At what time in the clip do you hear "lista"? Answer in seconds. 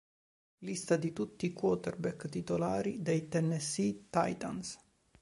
0.63-0.95